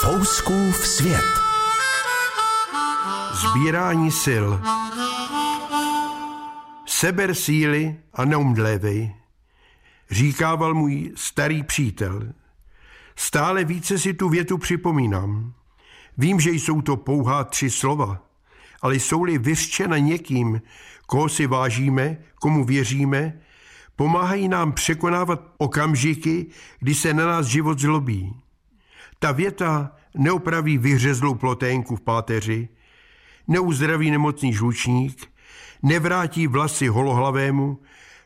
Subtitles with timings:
[0.00, 1.24] Fouskův svět.
[3.32, 4.46] Sbírání sil.
[6.86, 9.14] Seber síly a neumdlévej,
[10.10, 12.32] říkával můj starý přítel.
[13.16, 15.52] Stále více si tu větu připomínám.
[16.18, 18.22] Vím, že jsou to pouhá tři slova,
[18.82, 20.62] ale jsou-li vyřčena někým,
[21.06, 23.40] koho si vážíme, komu věříme,
[23.98, 26.46] pomáhají nám překonávat okamžiky,
[26.78, 28.34] kdy se na nás život zlobí.
[29.18, 32.68] Ta věta neopraví vyřezlou ploténku v páteři,
[33.48, 35.26] neuzdraví nemocný žlučník,
[35.82, 37.78] nevrátí vlasy holohlavému,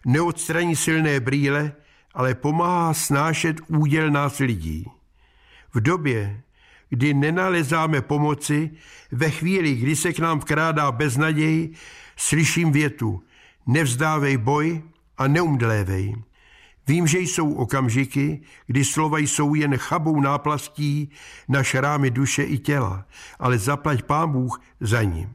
[0.06, 1.72] neodstraní silné brýle,
[2.14, 4.86] ale pomáhá snášet úděl nás lidí.
[5.74, 6.42] V době,
[6.88, 8.70] kdy nenalezáme pomoci,
[9.12, 11.70] ve chvíli, kdy se k nám vkrádá beznaděj,
[12.16, 13.22] slyším větu
[13.66, 14.82] nevzdávej boj
[15.22, 16.14] a neumdlévej.
[16.86, 21.10] Vím, že jsou okamžiky, kdy slova jsou jen chabou náplastí
[21.48, 23.06] na šrámy duše i těla,
[23.38, 25.28] ale zaplať pán Bůh za ní.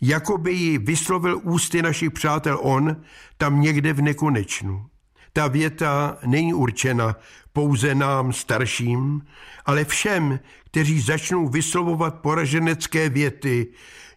[0.00, 2.96] Jako by ji vyslovil ústy našich přátel on,
[3.36, 4.86] tam někde v nekonečnu.
[5.32, 7.16] Ta věta není určena
[7.52, 9.26] pouze nám starším,
[9.66, 13.66] ale všem, kteří začnou vyslovovat poraženecké věty,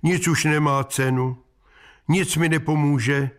[0.04, 1.38] nic už nemá cenu,
[2.08, 3.32] nic mi nepomůže,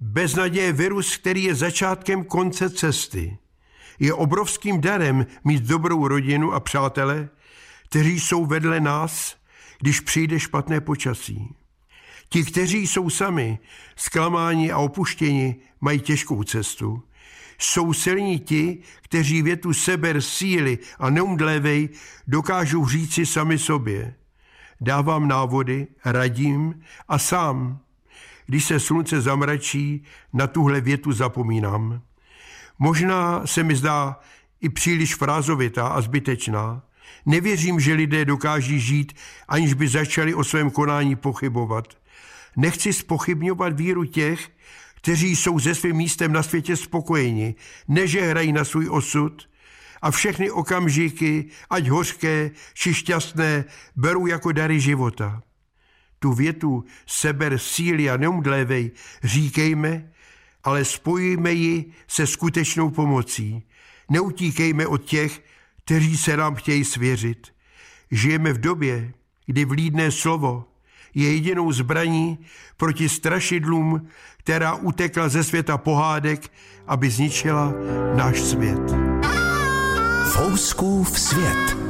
[0.00, 3.38] Beznaděje virus, který je začátkem konce cesty.
[3.98, 7.28] Je obrovským darem mít dobrou rodinu a přátele,
[7.88, 9.36] kteří jsou vedle nás,
[9.80, 11.54] když přijde špatné počasí.
[12.28, 13.58] Ti, kteří jsou sami,
[13.96, 17.02] zklamáni a opuštěni, mají těžkou cestu.
[17.58, 21.88] Jsou silní ti, kteří větu seber síly a neumdlévej
[22.26, 24.14] dokážou říci sami sobě.
[24.80, 27.80] Dávám návody, radím a sám
[28.50, 32.02] když se slunce zamračí, na tuhle větu zapomínám.
[32.78, 34.20] Možná se mi zdá
[34.60, 36.82] i příliš frázovitá a zbytečná.
[37.26, 39.12] Nevěřím, že lidé dokáží žít,
[39.48, 41.94] aniž by začali o svém konání pochybovat.
[42.56, 44.50] Nechci spochybňovat víru těch,
[44.94, 47.54] kteří jsou se svým místem na světě spokojeni,
[47.88, 49.48] neže hrají na svůj osud
[50.02, 53.64] a všechny okamžiky, ať hořké či šťastné,
[53.96, 55.42] berou jako dary života
[56.20, 58.90] tu větu seber síly a neumdlévej
[59.24, 60.10] říkejme,
[60.64, 63.62] ale spojíme ji se skutečnou pomocí.
[64.10, 65.42] Neutíkejme od těch,
[65.84, 67.52] kteří se nám chtějí svěřit.
[68.10, 69.12] Žijeme v době,
[69.46, 70.64] kdy vlídné slovo
[71.14, 72.38] je jedinou zbraní
[72.76, 76.50] proti strašidlům, která utekla ze světa pohádek,
[76.86, 77.72] aby zničila
[78.14, 78.80] náš svět.
[80.32, 81.89] Fouskův svět.